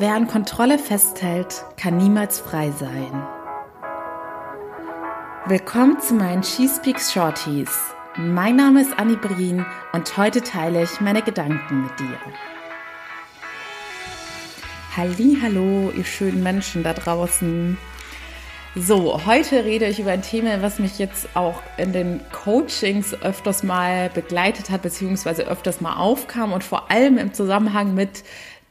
[0.00, 3.26] Wer an Kontrolle festhält, kann niemals frei sein.
[5.46, 7.68] Willkommen zu meinen She Speaks Shorties.
[8.16, 12.16] Mein Name ist Annie Brien und heute teile ich meine Gedanken mit dir.
[14.96, 17.76] Hallo, ihr schönen Menschen da draußen.
[18.76, 23.64] So, heute rede ich über ein Thema, was mich jetzt auch in den Coachings öfters
[23.64, 28.22] mal begleitet hat, beziehungsweise öfters mal aufkam und vor allem im Zusammenhang mit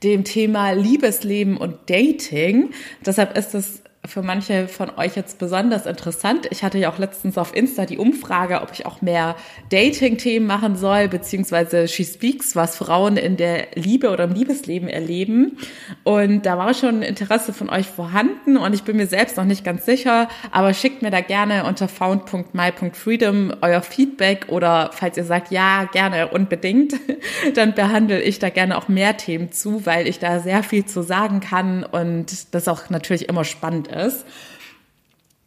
[0.04, 2.72] dem Thema Liebesleben und Dating.
[3.06, 6.48] Deshalb ist es für manche von euch jetzt besonders interessant.
[6.50, 9.36] Ich hatte ja auch letztens auf Insta die Umfrage, ob ich auch mehr
[9.70, 15.58] Dating-Themen machen soll, beziehungsweise She Speaks, was Frauen in der Liebe oder im Liebesleben erleben.
[16.04, 19.64] Und da war schon Interesse von euch vorhanden und ich bin mir selbst noch nicht
[19.64, 25.52] ganz sicher, aber schickt mir da gerne unter found.my.freedom euer Feedback oder falls ihr sagt,
[25.52, 26.94] ja, gerne, unbedingt,
[27.56, 31.02] dann behandle ich da gerne auch mehr Themen zu, weil ich da sehr viel zu
[31.02, 34.26] sagen kann und das auch natürlich immer spannend ist ist.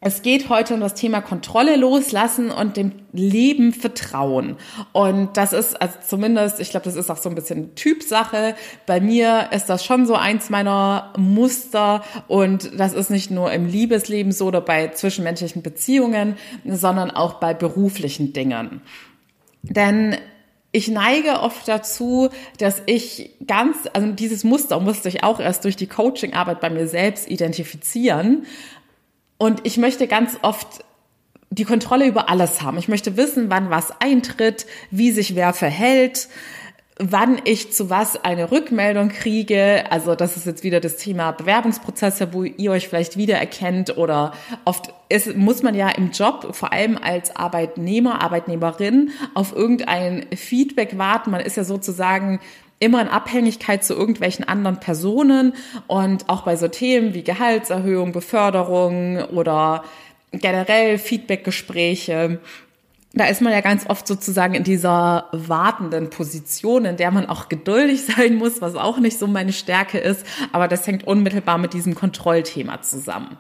[0.03, 4.57] Es geht heute um das Thema Kontrolle loslassen und dem Leben vertrauen.
[4.93, 8.55] Und das ist also zumindest, ich glaube, das ist auch so ein bisschen Typsache.
[8.87, 13.67] Bei mir ist das schon so eins meiner Muster und das ist nicht nur im
[13.67, 18.81] Liebesleben so oder bei zwischenmenschlichen Beziehungen, sondern auch bei beruflichen Dingen.
[19.63, 20.17] Denn
[20.73, 25.77] ich neige oft dazu, dass ich ganz, also dieses Muster musste ich auch erst durch
[25.77, 28.47] die Coachingarbeit bei mir selbst identifizieren.
[29.37, 30.85] Und ich möchte ganz oft
[31.51, 32.79] die Kontrolle über alles haben.
[32.79, 36.29] Ich möchte wissen, wann was eintritt, wie sich wer verhält
[37.01, 39.85] wann ich zu was eine Rückmeldung kriege.
[39.91, 44.33] Also das ist jetzt wieder das Thema Bewerbungsprozesse, wo ihr euch vielleicht wiedererkennt oder
[44.67, 50.99] oft ist, muss man ja im Job, vor allem als Arbeitnehmer, Arbeitnehmerin, auf irgendein Feedback
[50.99, 51.31] warten.
[51.31, 52.39] Man ist ja sozusagen
[52.79, 55.55] immer in Abhängigkeit zu irgendwelchen anderen Personen
[55.87, 59.85] und auch bei so Themen wie Gehaltserhöhung, Beförderung oder
[60.33, 62.41] generell Feedbackgespräche
[63.13, 67.49] da ist man ja ganz oft sozusagen in dieser wartenden Position, in der man auch
[67.49, 70.25] geduldig sein muss, was auch nicht so meine Stärke ist.
[70.53, 73.37] Aber das hängt unmittelbar mit diesem Kontrollthema zusammen.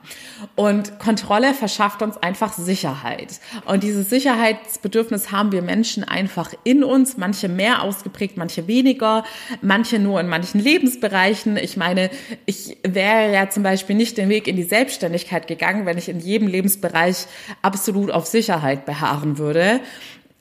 [0.56, 3.40] Und Kontrolle verschafft uns einfach Sicherheit.
[3.64, 7.16] Und dieses Sicherheitsbedürfnis haben wir Menschen einfach in uns.
[7.16, 9.22] Manche mehr ausgeprägt, manche weniger,
[9.62, 11.56] manche nur in manchen Lebensbereichen.
[11.56, 12.10] Ich meine,
[12.44, 16.18] ich wäre ja zum Beispiel nicht den Weg in die Selbstständigkeit gegangen, wenn ich in
[16.18, 17.26] jedem Lebensbereich
[17.62, 19.80] absolut auf Sicherheit beharren würde würde.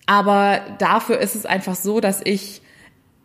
[0.06, 2.62] Aber dafür ist es einfach so, dass ich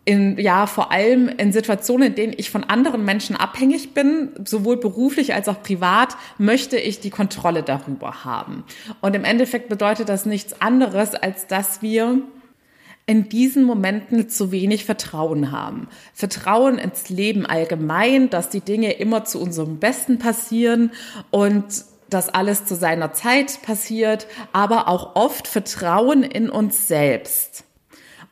[0.07, 4.77] in, ja, vor allem in Situationen, in denen ich von anderen Menschen abhängig bin, sowohl
[4.77, 8.65] beruflich als auch privat, möchte ich die Kontrolle darüber haben.
[9.01, 12.21] Und im Endeffekt bedeutet das nichts anderes, als dass wir
[13.07, 15.89] in diesen Momenten zu wenig Vertrauen haben.
[16.13, 20.91] Vertrauen ins Leben allgemein, dass die Dinge immer zu unserem Besten passieren
[21.31, 21.65] und
[22.15, 27.65] dass alles zu seiner Zeit passiert, aber auch oft Vertrauen in uns selbst.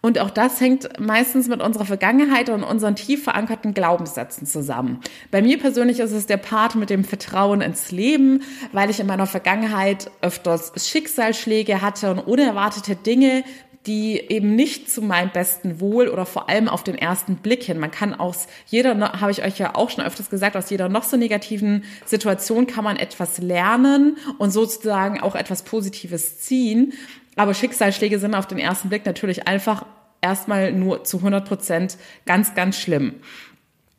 [0.00, 5.00] Und auch das hängt meistens mit unserer Vergangenheit und unseren tief verankerten Glaubenssätzen zusammen.
[5.31, 9.06] Bei mir persönlich ist es der Part mit dem Vertrauen ins Leben, weil ich in
[9.06, 13.44] meiner Vergangenheit öfters Schicksalsschläge hatte und unerwartete Dinge,
[13.87, 17.78] die eben nicht zu meinem besten Wohl oder vor allem auf den ersten Blick hin.
[17.78, 21.03] Man kann aus jeder, habe ich euch ja auch schon öfters gesagt, aus jeder noch
[21.03, 26.93] so negativen Situation kann man etwas lernen und sozusagen auch etwas Positives ziehen.
[27.34, 29.84] Aber Schicksalsschläge sind auf den ersten Blick natürlich einfach
[30.20, 33.14] erstmal nur zu 100 Prozent ganz, ganz schlimm.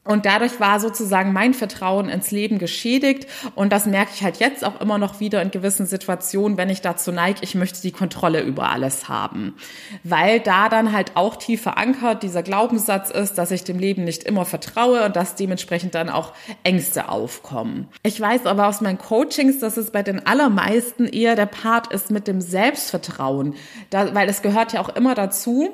[0.05, 3.25] Und dadurch war sozusagen mein Vertrauen ins Leben geschädigt.
[3.55, 6.81] Und das merke ich halt jetzt auch immer noch wieder in gewissen Situationen, wenn ich
[6.81, 9.55] dazu neige, ich möchte die Kontrolle über alles haben.
[10.03, 14.23] Weil da dann halt auch tief verankert dieser Glaubenssatz ist, dass ich dem Leben nicht
[14.23, 16.33] immer vertraue und dass dementsprechend dann auch
[16.63, 17.87] Ängste aufkommen.
[18.03, 22.11] Ich weiß aber aus meinen Coachings, dass es bei den allermeisten eher der Part ist
[22.11, 23.55] mit dem Selbstvertrauen.
[23.89, 25.73] Da, weil es gehört ja auch immer dazu,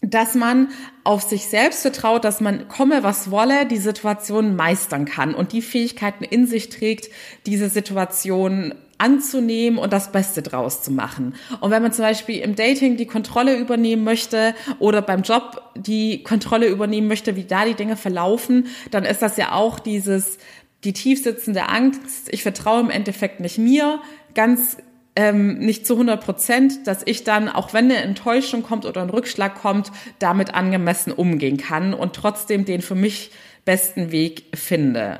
[0.00, 0.68] dass man
[1.04, 5.62] auf sich selbst vertraut, dass man komme, was wolle, die Situation meistern kann und die
[5.62, 7.10] Fähigkeiten in sich trägt,
[7.46, 11.34] diese Situation anzunehmen und das Beste draus zu machen.
[11.60, 16.22] Und wenn man zum Beispiel im Dating die Kontrolle übernehmen möchte oder beim Job die
[16.24, 20.38] Kontrolle übernehmen möchte, wie da die Dinge verlaufen, dann ist das ja auch dieses,
[20.84, 24.00] die tiefsitzende Angst, ich vertraue im Endeffekt nicht mir,
[24.34, 24.76] ganz
[25.18, 29.10] ähm, nicht zu 100 Prozent, dass ich dann, auch wenn eine Enttäuschung kommt oder ein
[29.10, 33.32] Rückschlag kommt, damit angemessen umgehen kann und trotzdem den für mich
[33.64, 35.18] besten Weg finde.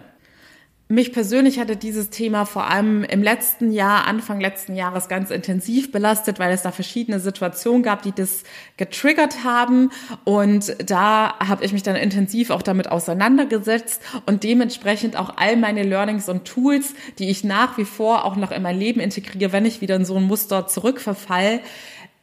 [0.90, 5.92] Mich persönlich hatte dieses Thema vor allem im letzten Jahr, Anfang letzten Jahres ganz intensiv
[5.92, 8.42] belastet, weil es da verschiedene Situationen gab, die das
[8.78, 9.90] getriggert haben.
[10.24, 15.82] Und da habe ich mich dann intensiv auch damit auseinandergesetzt und dementsprechend auch all meine
[15.82, 19.66] Learnings und Tools, die ich nach wie vor auch noch in mein Leben integriere, wenn
[19.66, 21.60] ich wieder in so ein Muster zurückverfall,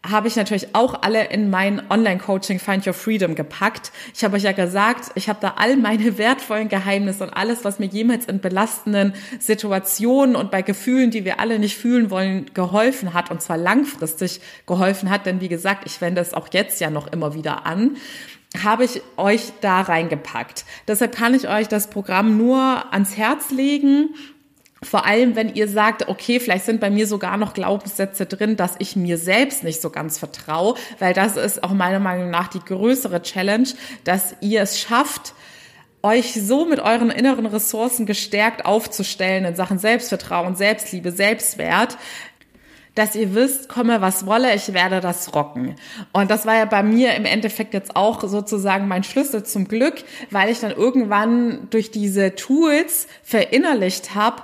[0.10, 3.92] habe ich natürlich auch alle in mein Online-Coaching Find Your Freedom gepackt.
[4.14, 7.80] Ich habe euch ja gesagt, ich habe da all meine wertvollen Geheimnisse und alles, was
[7.80, 13.14] mir jemals in belastenden Situationen und bei Gefühlen, die wir alle nicht fühlen wollen, geholfen
[13.14, 16.90] hat und zwar langfristig geholfen hat, denn wie gesagt, ich wende es auch jetzt ja
[16.90, 17.98] noch immer wieder an
[18.64, 20.64] habe ich euch da reingepackt.
[20.88, 24.16] Deshalb kann ich euch das Programm nur ans Herz legen
[24.84, 28.76] vor allem, wenn ihr sagt, okay, vielleicht sind bei mir sogar noch Glaubenssätze drin, dass
[28.80, 32.60] ich mir selbst nicht so ganz vertraue, weil das ist auch meiner Meinung nach die
[32.60, 33.68] größere Challenge,
[34.04, 35.34] dass ihr es schafft,
[36.04, 41.98] euch so mit euren inneren Ressourcen gestärkt aufzustellen in Sachen Selbstvertrauen, Selbstliebe, Selbstwert,
[42.96, 45.76] dass ihr wisst, komme was wolle, ich werde das rocken.
[46.14, 50.04] Und das war ja bei mir im Endeffekt jetzt auch sozusagen mein Schlüssel zum Glück,
[50.32, 54.44] weil ich dann irgendwann durch diese Tools verinnerlicht habe,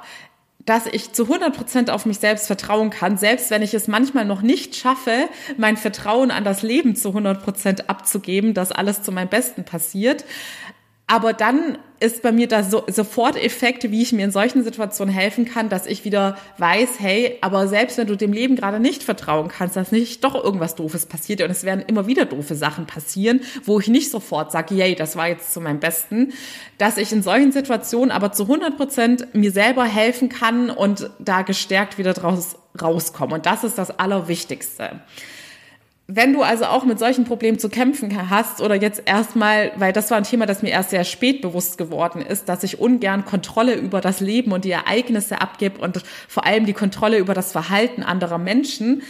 [0.65, 4.25] dass ich zu 100 Prozent auf mich selbst vertrauen kann, selbst wenn ich es manchmal
[4.25, 5.27] noch nicht schaffe,
[5.57, 10.25] mein Vertrauen an das Leben zu 100 Prozent abzugeben, dass alles zu meinem Besten passiert.
[11.07, 15.13] Aber dann ist bei mir da so, sofort Effekte, wie ich mir in solchen Situationen
[15.13, 19.03] helfen kann, dass ich wieder weiß, hey, aber selbst wenn du dem Leben gerade nicht
[19.03, 22.87] vertrauen kannst, dass nicht doch irgendwas Doofes passiert und es werden immer wieder doofe Sachen
[22.87, 26.33] passieren, wo ich nicht sofort sage, yay, das war jetzt zu meinem Besten,
[26.79, 31.43] dass ich in solchen Situationen aber zu 100 Prozent mir selber helfen kann und da
[31.43, 33.35] gestärkt wieder draus rauskomme.
[33.35, 35.01] Und das ist das Allerwichtigste.
[36.07, 40.11] Wenn du also auch mit solchen Problemen zu kämpfen hast oder jetzt erstmal, weil das
[40.11, 43.75] war ein Thema, das mir erst sehr spät bewusst geworden ist, dass ich ungern Kontrolle
[43.75, 48.03] über das Leben und die Ereignisse abgebe und vor allem die Kontrolle über das Verhalten
[48.03, 49.03] anderer Menschen,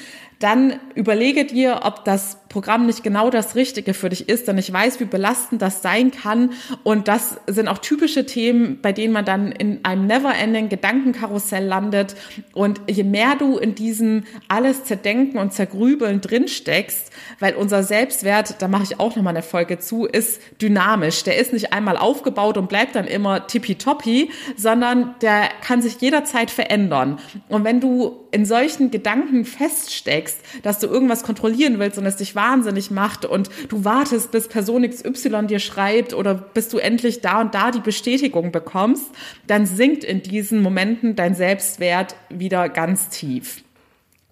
[0.44, 4.72] dann überlege dir, ob das Programm nicht genau das Richtige für dich ist, denn ich
[4.72, 6.52] weiß, wie belastend das sein kann.
[6.84, 12.16] Und das sind auch typische Themen, bei denen man dann in einem never-ending Gedankenkarussell landet.
[12.54, 18.68] Und je mehr du in diesem alles zerdenken und zergrübeln drinsteckst, weil unser Selbstwert, da
[18.68, 21.24] mache ich auch nochmal eine Folge zu, ist dynamisch.
[21.24, 26.52] Der ist nicht einmal aufgebaut und bleibt dann immer tippitoppi, sondern der kann sich jederzeit
[26.52, 27.20] verändern.
[27.48, 30.31] Und wenn du in solchen Gedanken feststeckst,
[30.64, 34.88] dass du irgendwas kontrollieren willst und es dich wahnsinnig macht und du wartest, bis Person
[34.90, 39.06] XY dir schreibt oder bis du endlich da und da die Bestätigung bekommst,
[39.48, 43.64] dann sinkt in diesen Momenten dein Selbstwert wieder ganz tief.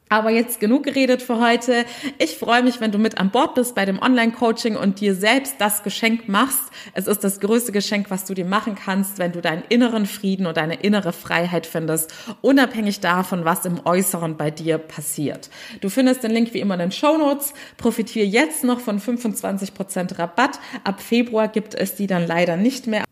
[0.10, 1.86] Aber jetzt genug geredet für heute.
[2.18, 5.56] Ich freue mich, wenn du mit an Bord bist bei dem Online-Coaching und dir selbst
[5.60, 6.72] das Geschenk machst.
[6.94, 10.48] Es ist das größte Geschenk, was du dir machen kannst, wenn du deinen inneren Frieden
[10.48, 12.12] und deine innere Freiheit findest,
[12.42, 15.52] unabhängig davon, was im Äußeren bei dir passiert.
[15.80, 17.54] Du findest den Link wie immer in den Show Notes.
[17.78, 20.60] Profitiere jetzt noch von 25% Rabatt.
[20.84, 23.04] Ab Februar gibt es die dann leider nicht mehr.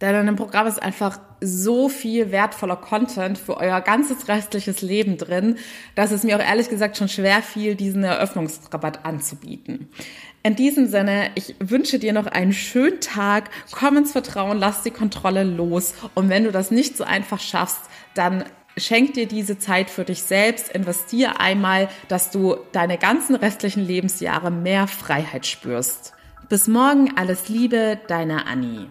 [0.00, 5.18] Denn in dem Programm ist einfach so viel wertvoller Content für euer ganzes restliches Leben
[5.18, 5.56] drin,
[5.94, 9.88] dass es mir auch ehrlich gesagt schon schwer fiel, diesen Eröffnungsrabatt anzubieten.
[10.42, 14.90] In diesem Sinne, ich wünsche dir noch einen schönen Tag, komm ins Vertrauen, lass die
[14.90, 17.80] Kontrolle los und wenn du das nicht so einfach schaffst,
[18.14, 18.44] dann
[18.76, 24.50] schenk dir diese Zeit für dich selbst, investier einmal, dass du deine ganzen restlichen Lebensjahre
[24.50, 26.12] mehr Freiheit spürst.
[26.48, 28.88] Bis morgen, alles Liebe, deine Annie.